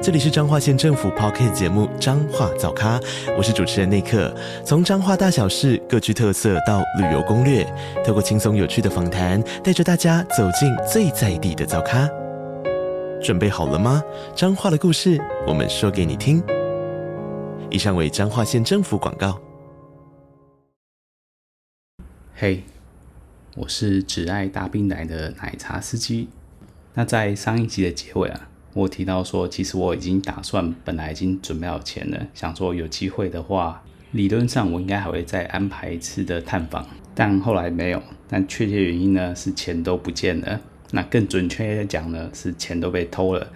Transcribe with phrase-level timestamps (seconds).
[0.00, 3.00] 这里是彰化县政府 Podcast 节目《彰化早咖》，
[3.36, 4.32] 我是主持人内克。
[4.64, 7.66] 从彰化大小事各具特色到旅游攻略，
[8.06, 12.08] 透过轻松有趣的访谈，带着大家走进最在地的早咖。
[13.20, 14.00] 准备好了吗？
[14.36, 16.40] 彰化的故事，我们说给你听。
[17.68, 19.40] 以上为彰化县政府广告。
[22.36, 22.62] 嘿
[23.56, 26.28] 我是只爱大冰奶的奶茶司机。
[26.94, 28.48] 那在上一集的结尾啊。
[28.74, 33.82] 我提到说，其实我已经打算，本来已经准备好钱了，想说有机会的话，
[34.12, 38.02] 理论上我应该还会再安排一次的探访，但后来没有。
[38.28, 40.60] 但确切原因呢，是钱都不见了。
[40.90, 43.50] 那更准确的讲呢，是钱都被偷了。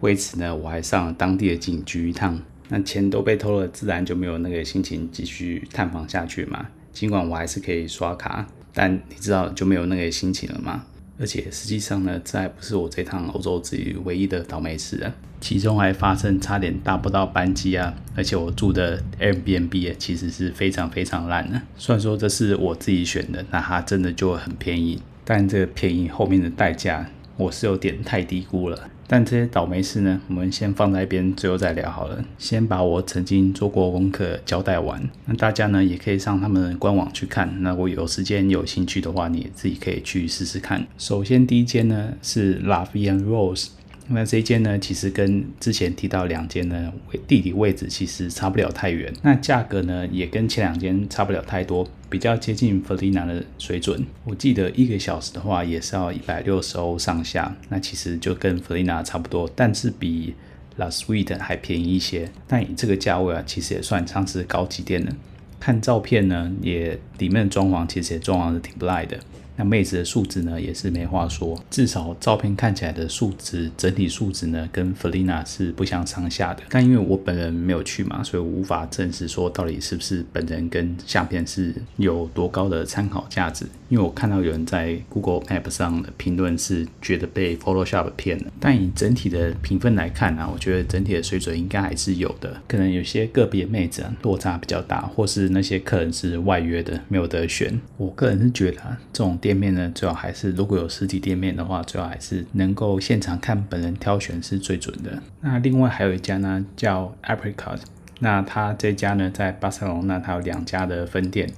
[0.00, 2.38] 为此呢，我还上了当地的警局一趟。
[2.68, 6.66] 那钱都被偷了，自然就没有那个心情继续探访下去嘛。
[6.92, 10.84] 尽管我还是可以刷卡，但你知道就没有那个心情了吗？
[11.20, 15.12] 而且实际上呢，这还不是我这趟欧洲之旅唯一的倒霉事啊！
[15.40, 17.94] 其中还发生差点搭不到班机啊！
[18.16, 21.60] 而且我住的 Airbnb 其实是非常非常烂的。
[21.76, 28.88] 虽然说这是我自己选的，那它真的就很便宜，但这个便宜后面的代价，我是有点太低估了。
[29.10, 32.22] 但这些倒霉事呢，我们先放在一边，最后再聊好了。
[32.38, 35.02] 先把我曾经做过功课交代完。
[35.24, 37.62] 那大家呢，也可以上他们的官网去看。
[37.62, 40.86] 那我有时间有兴趣的话，你自己可以去试试看。
[40.98, 43.68] 首先第一间呢是 Love and Rose。
[44.10, 46.92] 那这一间呢，其实跟之前提到两间呢，
[47.26, 49.12] 地理位置其实差不了太远。
[49.22, 54.02] 那价格呢，也跟前两间差不了太多，比较接近弗利纳的水准。
[54.24, 57.54] 我记得一个小时的话，也是要一百六十欧上下。
[57.68, 60.34] 那其实就跟弗利纳差不多，但是比
[60.76, 62.30] La Suite 还便宜一些。
[62.46, 65.12] 但以这个价位啊，其实也算上是高级店了。
[65.60, 69.18] 看照片呢，也里面的装潢其实也装潢的挺不赖的。
[69.58, 76.62] 那妹子的素质呢，也是没话说，至少照片看起来的素质，整体素质呢，跟弗丽娜是不相上下的。
[76.68, 83.66] 但因为我本人没有去嘛，所以我无法证实说到底是不是本人跟相片是有多高的参考价值。
[83.88, 88.44] 因为我看到有人在 Google Map 上的评论是觉得被 Photoshop 骗了。
[88.60, 92.60] 但以整体的评分来看啊，我觉得整体的水准应该还是有的。
[92.68, 97.80] 可能有些个别妹子啊，落差比较大，或是那些客人是外约的，没有得选。
[97.96, 99.36] 我个人是觉得啊，这种。
[99.48, 105.22] 店面呢，最好还是如果有实体店面的话，最好还是能够现场看本人挑选是最准的。
[105.40, 107.78] 那另外还有一家呢，叫 Apricot，
[108.20, 111.48] 那他这家呢在巴塞隆那，它有两家的分店。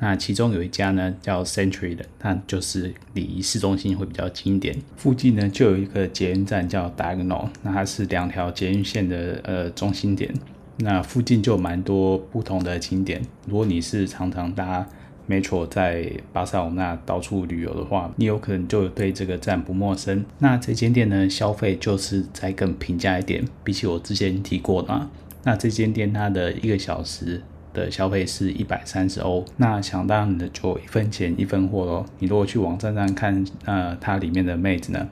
[0.00, 4.76] 那其中有一家呢叫 Century 的，那就是离市中心会比较近一点。
[4.96, 10.34] 附近呢就有一个捷运站叫 Diagonal，那它是两条捷运线的呃中心点。
[10.78, 13.22] 那附近就有蛮多不同的景点。
[13.46, 14.84] 如果你是常常搭。
[15.28, 20.24] Metro 在巴塞罗那到处旅游的话，你有可能就对这个站不陌生。
[20.38, 25.08] 那这间店呢，消费就是再更平价一点，比起我之前提过的。
[25.44, 27.42] 那这间店它的一个小时
[27.74, 32.06] 的消费是一百三十欧，那想当然的就一分钱一分货喽。
[32.18, 35.08] 你如果去网站上看，呃，它里面的妹子呢？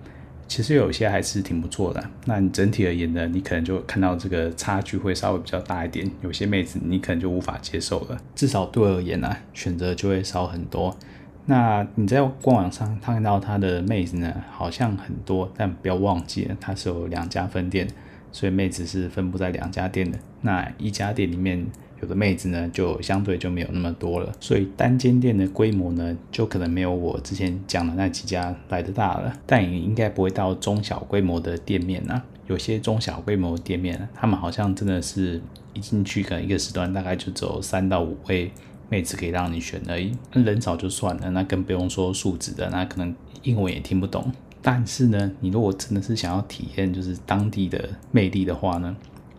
[0.47, 2.03] 其实有些还是挺不错的。
[2.27, 6.10] 那你整体而言呢，你可能就看到这个差距会稍微比较大一点。
[6.22, 8.19] 有些妹子你可能就无法接受了。
[8.34, 10.97] 至少对我而言呢、啊，选择就会少很多。
[11.47, 17.88] 那你在官网上看到他的妹子呢，好像很多，但不要忘记了，它是有两家分店，
[18.33, 20.19] 所以妹子是分布在两家店的。
[20.43, 21.66] 那一家店里面。
[22.04, 32.22] 有的妹子呢，就相对就没有那么多了，所以单间店的规模呢，就可能没有我之前讲的那几家来的大了，但也应该不会到中小规模的店面啊。
[32.47, 35.41] 有些中小规模店面，他们好像真的是
[35.72, 38.53] 一进去可能一个时段大概就只有三到五位
[38.91, 44.30] 妹子可以让你选而已，人少就算了，那更不用说素质的，那可能英文也听不懂。
[44.60, 48.95] 但是呢，你如果真的是想要体验就是当地的魅力的话呢，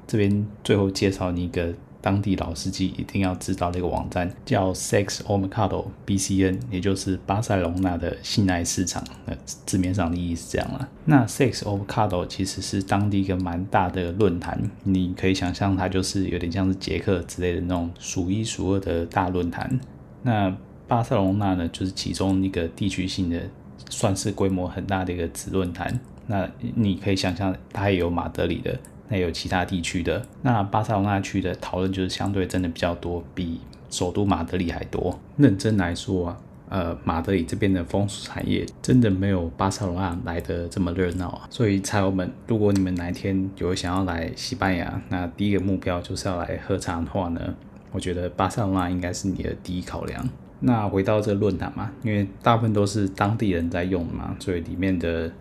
[0.07, 1.71] 这边最后介绍你一个。
[2.05, 9.03] 当地老司机一定要知道的一个网站叫 Sex o m e c a d o BCN，也就是巴塞隆纳的性爱市场。
[9.25, 10.87] 那字面上的意思是这样了。
[11.05, 19.79] 那 Sex o m e c a d o 其实是当地一个蛮大的论坛，你可以想象它就是有点像是捷克之类的那种数一数二的大论坛。
[20.21, 20.55] 那
[20.87, 23.41] 巴塞隆纳呢，就是其中一个地区性的，
[23.89, 25.99] 算是规模很大的一个子论坛。
[26.27, 28.79] 那你可以想象，它也有马德里的。
[29.07, 33.59] 那有其他地区的，那巴塞罗那区的讨论就是相对真的比较多，比
[33.89, 35.19] 首都马德里还多。
[35.37, 36.37] 认真来说啊，
[36.69, 41.47] 呃，马德里这边的风俗产业真的没有巴塞罗那来的这么热闹啊。
[41.51, 47.53] 所以，茶友们，如果你们哪一天有想要来西班牙，那第一个目标就是要来喝茶的话呢，
[47.91, 50.27] 我觉得巴塞罗那应该是你的第一考量。
[50.61, 55.31] 那回到这论坛嘛，因为大部分都是当地人在用嘛，所以里面的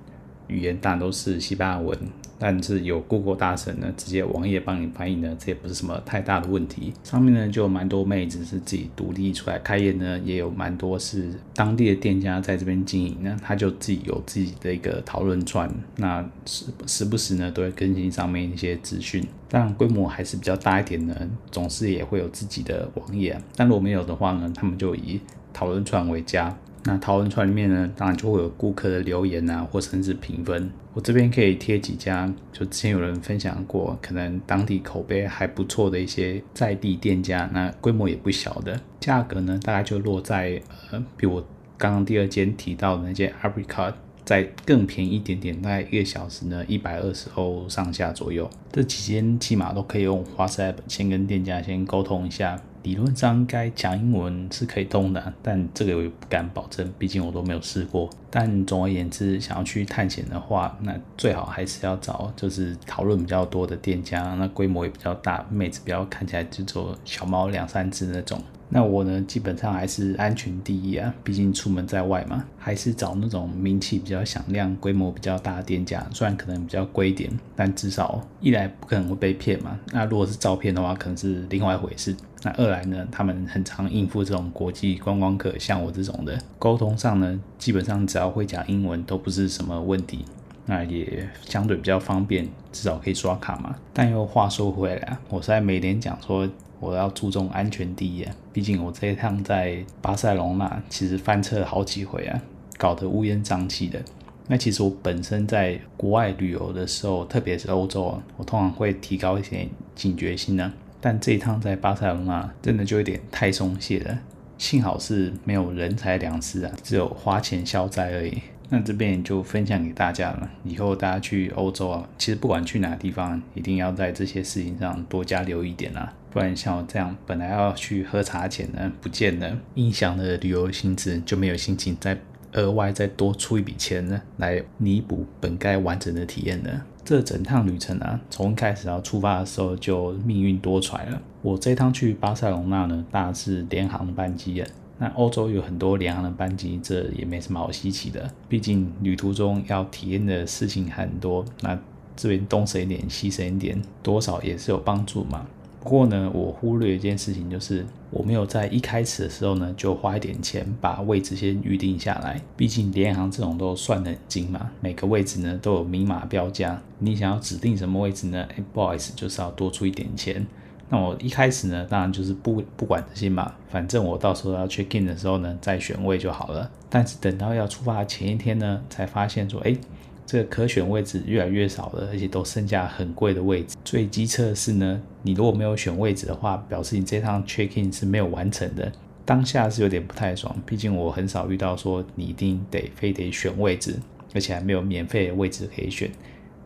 [0.49, 1.99] 语言当然都是西班牙文。
[2.39, 6.93] 但是有 Google 大神呢，直接网页帮你翻译呢，这也不是什么太大的问题。
[7.03, 19.25] 上面呢就有蛮多妹子是自己独立出来开业呢，也有蛮多是当地的店家在这边经营呢，他就自己有自己的一个讨论串，那时时不时呢都会更新上面一些资讯。
[19.49, 21.15] 当然规模还是比较大一点呢，
[21.51, 23.41] 总是也会有自己的网页。
[23.55, 25.21] 但如果没有的话呢，他们就以
[25.53, 26.57] 讨论串为佳。
[26.87, 30.71] 那讨论串里面呢，当然就会有顾客的留言啊，或甚至评分。
[30.93, 40.61] 我这边可以贴几家，就之前有人分享过，可能当地口碑还不错的一些在地店家，那规模也不小的，价格呢大概就落在
[40.91, 41.45] 呃，比我
[41.79, 43.95] 刚刚第二间提到的那间 Apricot
[44.25, 48.49] 再更便宜一点点，大概一个小时呢一百二十欧上下左右。
[48.71, 52.61] 这几间起码都可以用 WhatsApp 先跟店家先沟通一下。
[52.85, 58.09] 理论上应该讲英文是可以通的，但这个我也不敢保证，毕竟我都没有试过。
[58.31, 68.39] 但总而言之，想要去探险的话，那最好还是要找就是讨论比较多的店家，那规模也比较大，妹子比较看起来就做小猫两三只那种。
[68.77, 76.05] 那我呢，基本上还是安全第一啊，毕竟出门在外嘛，还是找那种名气比较响亮、规模比较大的店家。
[76.13, 79.79] 虽然可能比较贵一点，但至少一来不可能会被骗嘛。
[79.93, 82.17] 那如果是照骗的话，可能是另外一回事。
[82.43, 90.25] 那二来呢，他们很常应付这种国际观光客，像我这种的，沟通上呢，基本上只要会讲英文都不是什么问题。
[90.67, 93.77] 那也相对比较方便，至少可以刷卡嘛。
[93.93, 96.49] 但又话说回来，我在每年讲说。
[96.85, 98.35] 我要注重安全第一啊！
[98.53, 102.43] 毕竟我这一趟在巴塞隆纳，其实翻车了好几回啊，
[102.77, 103.99] 搞得乌烟瘴气的。
[104.47, 110.71] 那其实我本身在国外旅游的时候，特别是欧洲啊，我通常会提高一些警觉心呢。
[111.01, 114.19] 但这一趟在巴塞隆纳，真的就有点太松懈了。
[114.59, 118.39] 幸好是没有人财两失啊，只有花钱消灾而已。
[118.71, 120.51] 那这边就分享给大家了。
[120.65, 126.13] 以后大家去欧洲啊，其实不管去哪个地方，一定要在这些事情上多加留意点啊。
[126.35, 132.19] 不然像我这样本来要去喝茶钱呢，不见了，影响了旅游性质，就没有心情再
[132.55, 136.83] 额外再多出一笔钱呢，来弥补本该完整的体验呢。
[137.05, 141.23] 这整趟旅程啊，从一开始要出发的时候就命运多舛了。
[141.41, 144.69] 我这趟去巴塞隆纳呢，搭的是联航班机啊。
[144.99, 148.29] 那欧洲有很多联航的班机，这也没什么好稀奇的。
[148.49, 151.79] 毕竟旅途中要体验的事情很多，那
[152.17, 155.47] 这边东省一点，西省一点，多少也是有帮助嘛。
[155.85, 162.41] 不过呢，我忽略一件事情，就是我没有在一开始的时候呢，就花一点钱把位置先预定下来。
[162.57, 166.81] 毕竟联航这种都算得很精嘛，每个位置呢都有明码标价。
[167.01, 168.49] 你想要指定什么位置呢？
[168.57, 170.47] 哎，不好意思，就是要多出一点钱。
[170.89, 176.71] 那我一开始呢，当然就是不不管这些嘛，反正我到时候要 check in 的时候呢，再选位就好了。
[176.89, 179.77] 但是等到要出发的前一天呢，才发现说，哎。
[180.27, 183.77] 这个可选位置越来越少了，而且都剩下很贵的位置。
[183.85, 188.91] 最机测是呢，你如果没有选位置的话，表示你这趟 check in 是没有完成的。
[189.27, 193.97] 当下是有点不太爽，毕竟我很少遇到说你一定得非得选位置，
[194.35, 196.11] 而且还没有免费的位置可以选。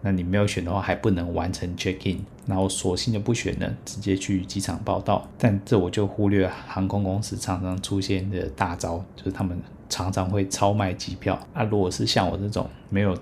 [0.01, 5.29] 那你没有选的话，还不能完成 check in，然后索性就不选了，直接去机场报到。
[5.37, 11.39] 但这我就忽略航空公司常常出现的大招，就是他们常常会超卖机票。
[11.53, 13.17] 那如果是像我这种没有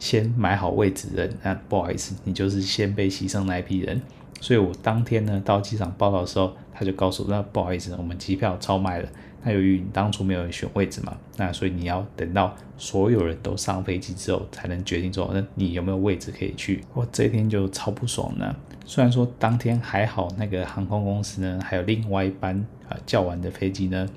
[0.00, 4.02] 先买好位置的人，那不好意思，你就是先被牺牲那一批人。
[4.40, 9.08] 所以我当天呢到机场报到的时候，他就告诉我，那不好意思，我们机票超卖了。
[9.42, 16.82] 那由于你当初没有选位置嘛，那所以你要等到所有人都上飞机之后，才能决定说，那你有没有位置可以去。
[16.94, 18.54] 我这一天就超不爽呢。
[18.86, 24.08] 虽然说当天还好，那个航空公司呢还有另外一班啊较晚的飞机呢。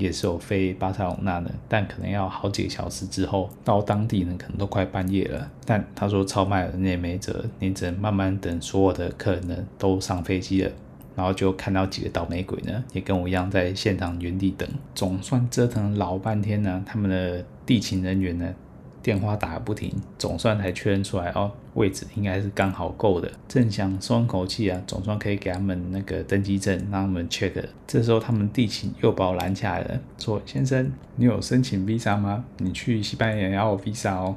[0.00, 5.48] 也是有飞巴塞隆纳的，但可能要好几个小时之后到当地呢，可能都快半夜了。
[5.64, 10.70] 但他说超卖了，你也没辙，你只能慢慢等所有的客人呢都上飞机了，
[11.14, 14.68] 然后就看到几个倒霉鬼呢，也跟我一样在现场原地等。
[14.94, 18.54] 总算折腾老半天呢，他们的地勤人员呢。
[19.02, 23.30] 电话打个不停，总算才确认出来哦，位置应该是刚好够的。
[23.48, 27.52] 正想松口气啊，总算可以给他们那个登机证，让他们 check。
[27.86, 32.44] 这时候他们地勤又把我拦下来了，说：“先生，你有申请 visa 吗？
[32.58, 34.36] 你去西班牙要 visa 哦。”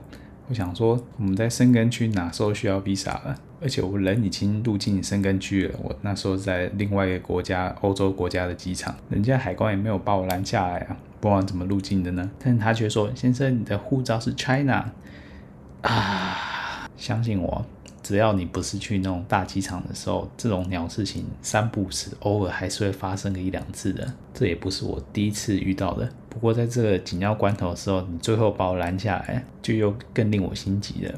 [0.50, 3.36] 我想说，我们在申根区哪时候需要 visa 了？
[3.63, 12.29] 而且我人已经入境申根区了，我那时候在另外一个国家，欧洲国家的机场，人家海关也没有把我拦下来啊，不知道怎么入境的呢？
[12.43, 14.91] 但他却说：“先生，你的护照是 China
[15.82, 17.65] 啊，相信我。”
[18.03, 24.13] 只要你不是去那种大机场的时候，这种鸟事情三不五时，偶尔还是会发生个一两次的。
[24.34, 26.10] 这也不是我第一次遇到的。
[26.27, 31.17] 不过在这个紧要关头的时候，你最后把我拦下来，就又更令我心急了。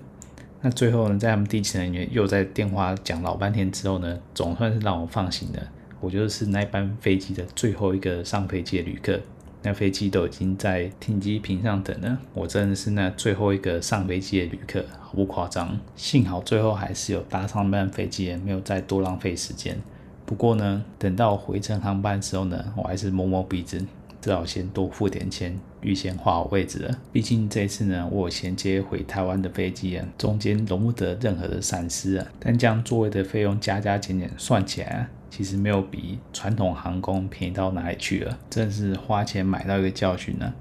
[0.65, 5.62] 那最后呢，在他们地勤人员又在电话讲老半天之后呢，总算是让我放心了。
[6.00, 9.22] 我就是那班飞机的最后一个上飞机的旅客。
[9.62, 15.79] 那飞机都已经在停机坪上等了，我真的是那最后一个上飞机的旅客，毫不夸张。
[15.95, 19.77] 幸好最后还是有搭上那班飞机，没有再多浪费时间。
[20.25, 23.86] 不过呢，等到回程航班的时候呢，我还是摸摸鼻子，
[24.25, 27.00] 只好先多付点钱，预先划好位置了。
[27.13, 32.25] 毕竟这次呢，我衔接回台湾的飞机啊，中间容不得任何的闪失啊。
[32.39, 35.08] 但将座位的费用加加减减算起来。
[35.29, 40.51] 其实没有比传统航空便宜到哪里去了，真是花钱买到一个教训呢。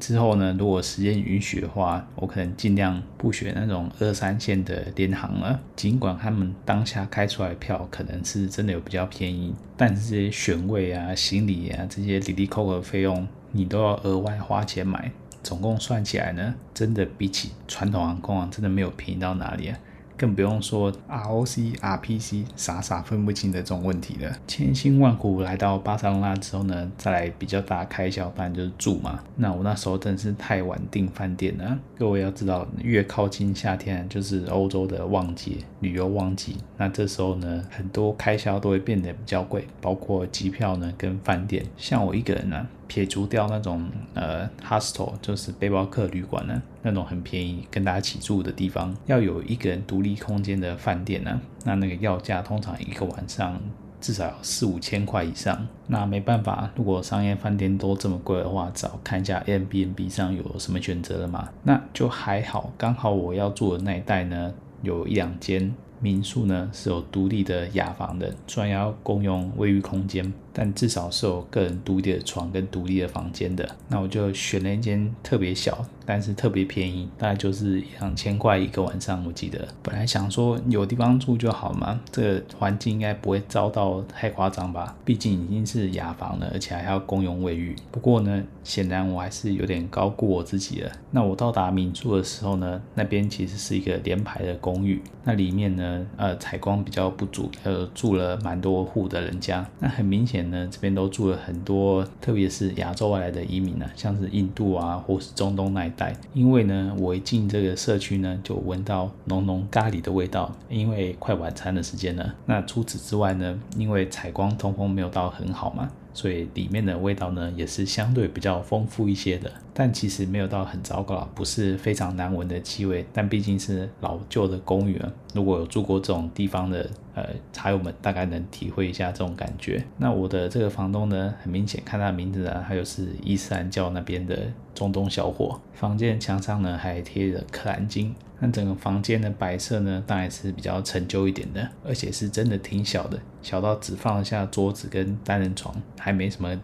[0.00, 5.60] 之后呢，如果时间允许的话，我可能尽量不选那种二三线的联航了。
[5.76, 15.12] 尽管他们当下开出来的票可能是真的有比较便宜，但是这些选位啊、行李啊这些滴滴扣的费用，你都要额外花钱买。
[15.42, 19.78] 总共算起来呢，真的比起传统航空啊，真的没有便宜到哪里啊。
[20.20, 24.30] 更不用说 ROC、RPC 傻傻分不清的这种问题了。
[24.46, 29.18] 千辛万苦来到巴塞隆纳之后呢，再来比较大开销，当然就是住嘛。
[29.36, 31.78] 那我那时候真是太晚订饭店了。
[31.96, 36.58] 各位要知道，越靠近夏天，就是欧洲的旺季，旅游旺季。
[36.76, 41.64] 那这时候呢，很多开销都会变得比较贵，包括机票呢跟饭店。
[41.78, 42.66] 像我一个人呢。
[42.90, 53.60] 撇除掉那种呃 hostel，就是背包客旅馆呢，那种很便宜跟大家一起住的地方，要有一个人独立空间的饭店呢，那那个要价通常一个晚上
[54.00, 55.64] 至少四五千块以上。
[55.86, 61.48] 那没办法，如果商业饭店都这么贵的话，找看一下 Airbnb 上有什么选择了嘛？
[61.62, 70.32] 那就还好，刚好我要住的那一带呢，有一两间民宿呢是有独立的雅房的，虽然要共用卫浴空间。
[70.52, 79.24] 但至少是有个人独立的床跟独立的房间的，那我就选了一间特别小，但是特别便宜，大概就是两千块一个晚上。
[79.24, 84.96] 我记得本来想说有地方住就好嘛，这个环境应该不会糟到太夸张吧？
[85.04, 87.76] 毕竟已经是雅房了，而且还要共用卫浴。
[87.92, 90.90] 不过呢，显然我还是有点高估我自己了。
[91.12, 99.64] 那我到达民宿的时候呢，那边其实是一个连排的公寓，那里面呢，呃，采光比较不足，呃，住了蛮多户的人家。
[99.78, 100.39] 那很明显。
[100.44, 106.14] 呢，这边都住了很多，特别是亚洲外来的移民呢，像是印度啊，或是中东那一带。
[106.32, 112.34] 因为呢，我一进这个社区呢，就闻到浓浓咖喱的味道，因为快晚餐的时间了。
[112.46, 115.90] 那除此之外呢，因为采光通风没有到很好嘛。
[116.12, 123.02] 所以里面的味道呢，也是相对比较丰富一些的，但其实没有到很糟糕，不是非常难闻的气味。
[123.14, 125.00] 但毕竟是老旧的公寓，
[125.32, 129.82] 如果有住过这种地方的呃茶友们，大概能体会一下这种感觉。
[129.96, 135.58] 那我的这个房东呢，很明显看他的名字啊，他就是伊斯兰教那边的中东小伙。
[135.72, 138.14] 房间墙上呢，还贴着可兰经。
[138.38, 146.58] 那整个房间的摆设呢，当然是比较陈旧一点的，而且是真的挺小的，小到只放得下桌子跟单人床，还没什么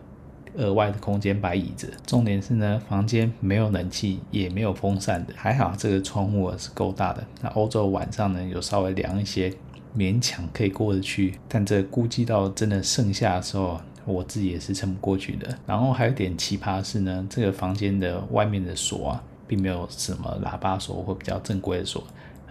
[0.56, 1.92] 额外的空间摆椅子。
[2.06, 7.24] 重点是呢，房间没有冷气，也没有风扇的，还好这个窗户是够大的。
[7.40, 9.52] 那欧洲晚上呢，有稍微凉一些，
[9.96, 11.38] 勉强可以过得去。
[11.48, 15.56] 但这估计到真的盛夏的时候，我自己也是撑不过去的。
[15.66, 19.22] 然后还有点奇葩是呢，这个房间的外面的锁啊。
[19.48, 22.02] 并没有什么喇叭锁或比较正规的锁，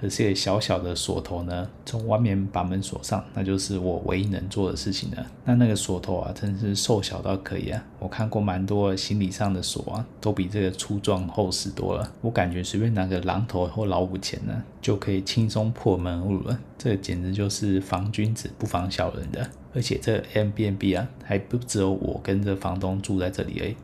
[0.02, 5.26] 而是一个小小的锁头呢，从外面把门锁上，那就是我唯一能做的事情了。
[5.46, 7.84] 那那个锁头啊，真是瘦小到可以啊！
[8.00, 12.12] 我看过蛮多行李上的锁啊，都比这个粗壮厚实多了。
[12.22, 16.60] 我感觉随便拿个榔头或老虎钳呢，就可以轻松破门而入了。
[16.78, 19.50] 这简直就是防君子不防小人的。
[19.74, 23.76] 而且这 M B N B 啊，还不只有我跟着房东住在这里而已。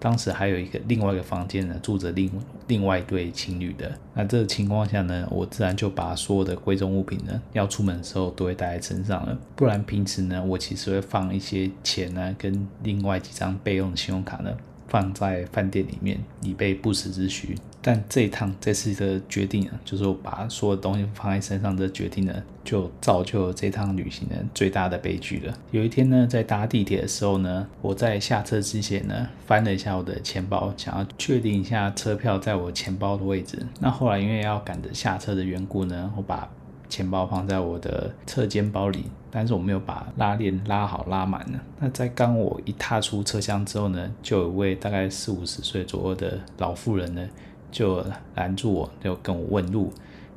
[0.00, 2.28] 当时还有一个另外一个房间呢，住着另
[2.66, 3.92] 另外一对情侣的。
[4.14, 9.38] 那这个情况下呢，我自然就把所有的贵重物品呢，要出门的时候都会带在身上了。
[9.54, 14.50] 不然平时呢，我其实会放一些钱呢，跟另外几张备用的信用卡呢。
[14.90, 17.54] 放在饭店里面，以备不时之需。
[17.82, 25.54] 但这一趟这次的决定啊，就是我把所有东西放在身上的决定呢，就造就了这趟旅行的最大的悲剧了。
[25.70, 33.58] 有一天呢，在搭地铁的时候呢，我在下车之前呢，翻了一下我的钱包，想要确定一下车票在我钱包的位置。
[33.78, 36.46] 那后来因为要赶着下车的缘故呢，我把
[36.90, 41.58] 钱包放在我的侧肩包里，但是我没有把拉链拉好拉满呢。
[41.78, 47.26] 那在刚我一踏出车厢之后呢，就有一位大概四五十岁左右的老妇人呢，
[47.70, 48.04] 就
[48.34, 49.90] 拦住我，就跟我问路。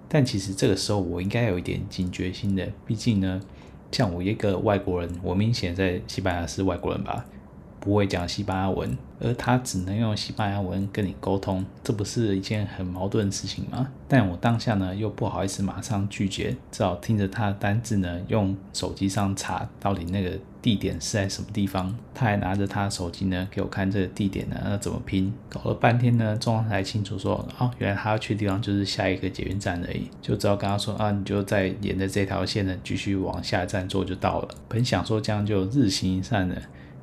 [0.08, 3.42] 但其实这个时候我应该有一点警觉心的，毕竟呢，
[3.92, 7.26] 像我一个外国人，我明显在西班牙是外国人吧。
[7.84, 13.90] 不会讲西班牙文，而他只能用西班牙文跟你沟通，这不是一件很矛盾的事情吗？
[14.08, 21.94] 但我当下呢又不好意思马上拒绝，只好听着他的单字呢，用手机上查到底那个地点是在什么地方。
[22.14, 34.48] 他还拿着他的手机呢给我看这个地点呢要怎么拼，搞了半天呢，终于才清楚说，哦，原来他要去的地方就是下一个捷运站而已，就只好跟他说啊，你就再沿着这条线呢继续往下一站坐就到了。
[34.70, 36.56] 本想说这样就日行一善了。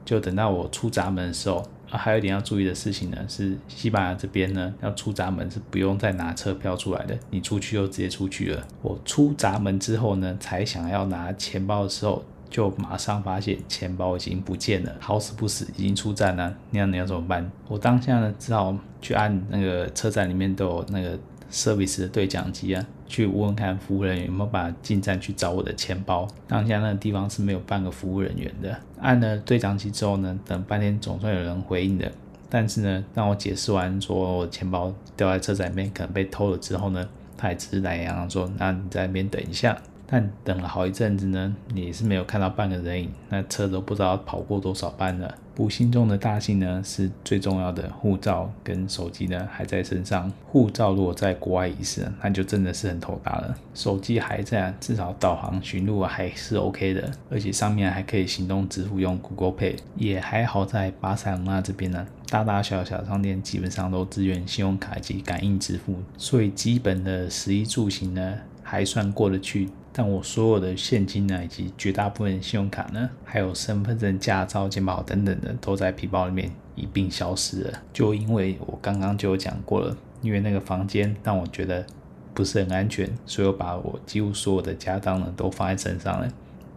[0.04, 1.56] 就等到我出闸门的时候，
[1.90, 8.66] 啊，还有一点要注意的事情呢，是西班牙这边呢，要出闸门是不用再拿车票出来的，你出去就直接出去了。
[8.82, 17.50] 我出闸门之后呢，才想要拿钱包的时候，就马上发现钱包已经不见了，好死不死已经出站了，那样你要怎么办？
[17.68, 21.18] 我当下呢，只好去按那个车站里面都有那个。
[21.52, 26.28] service 的对讲机啊，去问看服务人员有没有把进站去找我的钱包。
[26.46, 28.74] 当下那个地方是没有半个服务人员的。
[29.00, 32.10] 按了对讲机之后呢，等半天总算有人回应的。
[32.48, 39.76] 但是呢，当我解释完说我钱包掉在车站里面可能被偷了之后呢，他也只是懒洋洋说：“那你在那边等一下。”
[40.10, 45.32] 但等了好一阵子呢，也是没有看到半个人影，那车都不知道跑过多少班了。
[45.54, 50.32] 不幸中的大幸呢，是最重要的护照跟手机呢还在身上。
[50.46, 53.54] 护照如果在国外遗失，那就真的是很头大了。
[53.74, 59.76] 手机还在，至少导航寻路还是 OK 的，而且上面还可以行动支付，用 Google Pay。
[59.96, 69.68] 也还好在巴塞隆纳这边呢，大大小小商店基本上都支援信用卡及感应支付，所以基本的食衣住行呢还算过得去。
[69.92, 77.82] 但我所有的现金呢，以及绝大部分信用卡呢，还有身份证、驾照、健保等等的，都在皮包里面一并消失了。
[77.92, 81.84] 就因为我刚刚就讲过了，因为那个房间让我觉得
[82.32, 86.28] 不是很安全，所以我把我几乎所有的家当呢都放在身上了。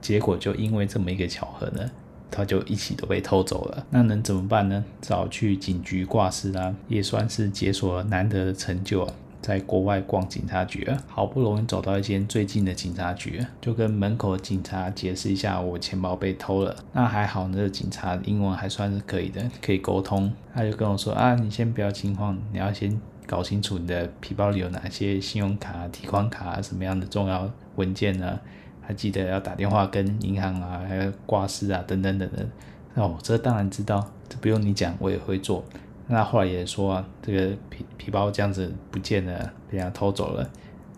[0.02, 1.90] 结果就因为这么一个巧合呢，
[2.32, 3.86] 它就一起都被偷走了。
[3.92, 4.84] 那能怎么办呢？
[5.02, 9.14] 只好去警局挂失啦，也算是解锁了难得的成就啊。
[9.44, 16.74] 在国外逛警察局，好不容易走到一间最近的警察局，就跟门口的警察解释一下我钱包被偷了。
[16.94, 20.32] 那还好，那个警察英文还算是可以的，可以沟通。
[20.54, 28.40] 他就跟我说啊，你先不要惊慌，你要先搞清楚你的皮包里有哪些信用卡、提款卡什么样的重要文件呢？
[28.80, 32.50] 还记得要打电话跟银行啊，还有挂失啊，等等等等。
[32.94, 35.66] 那我这当然知道，这不用你讲，我也会做。
[36.08, 40.48] 那后来也说啊，这个皮皮包这样子不见了，被人家偷走了，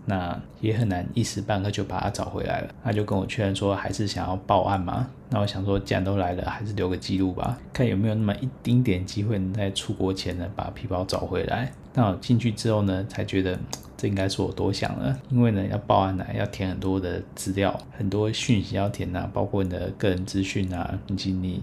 [0.05, 2.73] 那也很难一时半刻就把它找回来了。
[2.83, 5.07] 他就跟我确认说，还是想要报案嘛。
[5.29, 11.71] 那我想说，既然都来了，还是留个记录吧，看有没有那么一丁点机会能在出国前呢把皮包找回来。
[11.93, 13.57] 那我进去之后呢，才觉得
[13.95, 21.61] 这应该是我多想了，因为呢要报案呢要填很多的资料，很多讯息要填呐，包括你的个人资讯啊，以及你。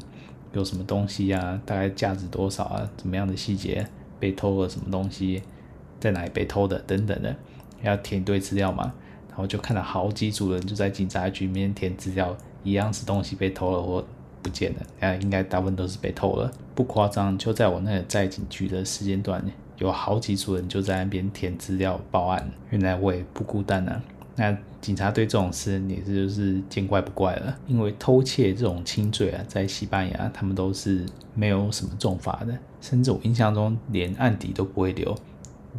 [0.53, 1.61] 有什么东西、啊？
[1.65, 2.91] 大概价值多少啊？
[2.97, 3.87] 怎么样的细节？
[4.21, 5.43] 被偷了什么东西？
[5.99, 6.79] 在哪里被偷的？
[6.81, 7.35] 等等的，
[7.83, 8.93] 要填一堆资料嘛。
[9.29, 14.05] 然后就看到好几组人就在警察局里面填资料，一样是东西被偷了或
[14.43, 14.81] 不见了。
[15.01, 17.39] 那应该大部分都是被偷了，不夸张。
[17.39, 19.43] 就在我那个在警局的时间段，
[19.79, 22.51] 有好几组人就在那边填资料报案。
[22.69, 24.03] 原来我也不孤单啊。
[24.37, 35.17] 那警察对这种事也是就是见怪不怪了，因为偷窃这种轻罪啊，在西班牙他们都是没有什么重罚的，甚至我印象中连案底都不会留，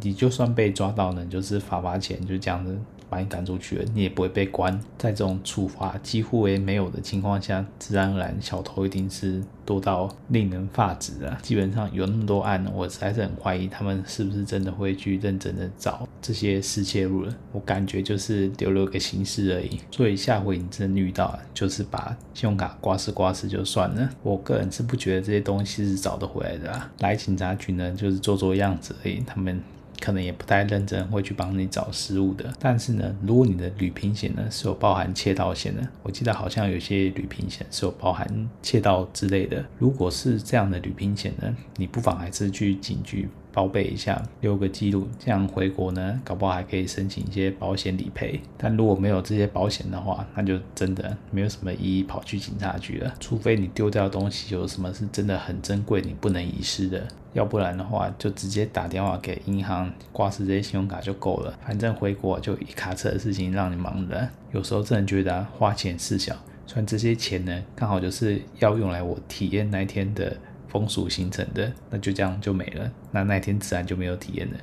[0.00, 2.76] 你就算被抓到呢，就是罚罚钱，就这样子。
[3.14, 4.76] 把你赶出去了，你也不会被关。
[4.98, 11.38] 在这种处罚几乎为没有的情况下，自然而然小偷一定是多到令人发指啊！
[11.40, 17.32] 基本上有那么多案，我实在是很怀疑他们是不是真的会去认真的找这些失窃路人。
[17.52, 19.78] 我感觉就是留了个形式而已。
[19.92, 24.10] 所以下回你真遇到，就是把信用卡刮失刮失就算了。
[24.24, 26.90] 我个人是不觉得这些东西是找得回来的啊。
[26.98, 29.22] 来警察局呢，就是做做样子而已。
[29.24, 29.62] 他们。
[30.04, 32.52] 可能也不太认真，会去帮你找失误的。
[32.60, 38.28] 但是呢，如果你的旅平险呢是有包含窃盗险的，我记得好像有些旅平险是有包含
[38.60, 39.64] 窃盗之类的。
[39.78, 48.40] 如果是这样的旅平险呢，你不妨还是去警局报备一下，留个记录，这样回国呢，搞不好还可以申请一些保险理赔。
[48.58, 53.14] 但如果没有这些保险的话，那就真的没有什么意义跑去警察局了。
[53.20, 61.56] 除非你丢掉的东西有什么是真的很珍贵，你不能遗失的，要不然的话就直接打电话给银行挂失这些信用卡就够了。
[61.64, 66.34] 反正回国就一卡车的事情让你忙的，有时候真的觉得、花钱事小。
[66.66, 70.34] 虽然这些钱呢，刚好就是要用来我体验那一天的
[70.74, 74.58] 风俗形成的，那就这样就没了，那那天自然就没有体验了。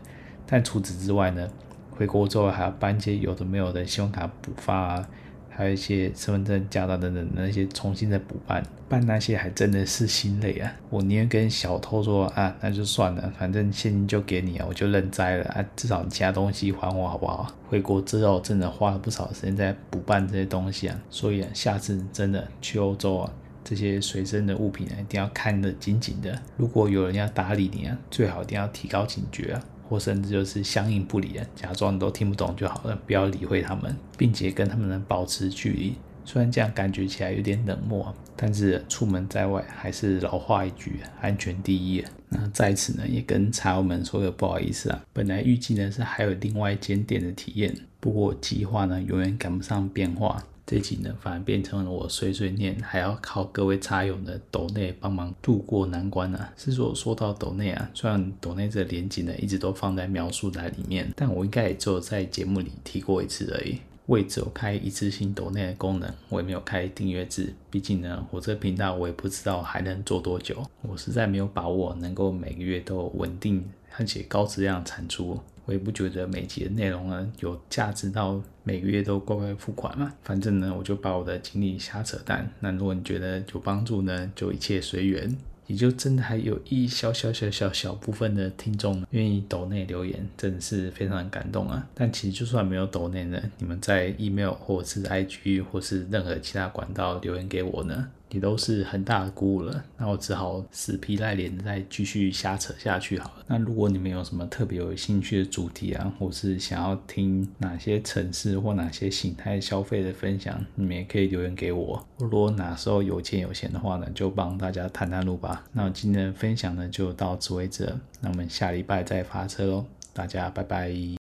[0.45, 1.47] 但除此之外呢，
[1.89, 5.07] 回国之后还要办一些有的没有的信用卡补发啊。
[5.53, 10.71] 还有一些身份证、驾照等等那些重新的补办，办那些还真的是心累啊！
[10.89, 17.53] 我宁愿跟小偷说啊，那就算了，反正现金就给你啊，我就认栽了啊，至少你其他东西还我好不好？
[17.67, 23.33] 回国之后真的花了不少时间在补办这些东西啊，所以啊，下次真的去欧洲啊，
[23.71, 26.37] 这些随身的物品啊，一定要看得紧紧的。
[26.57, 29.63] 如果有人要搭理你啊，最好一定要提高警觉啊。
[29.87, 35.95] 或甚至就是相应不理啊，假装你都听不懂就好了，不要理会他们，并且跟他们能保持距离。
[36.25, 42.03] 虽然这样感觉起来有点冷漠，但是出门在外还是老话一句，安全第一。
[42.27, 50.41] 那在此呢，也跟茶友们说个不好意思啊，本来预计呢是还有另外一间店的体验，不过计划呢永远赶不上变化。
[50.65, 56.53] 这集呢，反而变成了我碎碎念，还要靠各位茶友的抖内帮忙渡过难关啊。
[56.55, 63.79] 是说说到抖内啊，虽然抖内这个连结呢一直都放在描述栏里面，但我应该也只有在节目里提过一次而已。
[64.07, 67.53] 我也只有开一次性抖内的功能，我也没有开订阅制。
[67.69, 73.63] 毕竟呢，我这频道我也不知道还能做多久，我实在没有把握能够每个月都稳定
[73.97, 75.39] 而且高质量产出。
[75.65, 80.13] 我也不觉得每集的内容呢有价值到每个月都乖乖付款嘛。
[80.23, 82.49] 反正呢，我就把我的经历瞎扯淡。
[82.59, 85.35] 那如果你觉得有帮助呢，就一切随缘。
[85.67, 91.87] 也就真的还有一小小小小小部分的听众愿意抖内留言，真的是非常感动啊。
[91.93, 103.45] 但其实就算没有抖内呢，你们在 email 或者是 IG 或是任何其他管道留言给我呢，也都是很大的鼓舞了，那我只好死皮赖脸再继续瞎扯下去好了。
[103.47, 112.03] 那如果你们有什么特别有兴趣的主题啊，或是想要听哪些城市或哪些形态消费的分享，你们也可以留言给我。
[112.17, 115.63] 如果哪时候有钱有闲的话呢，就帮大家探探路吧。
[115.73, 121.20] 那今天的分享呢就到此为止了，那我们下礼拜再发车喽，大家拜拜。